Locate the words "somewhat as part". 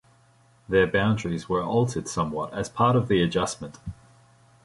2.07-2.95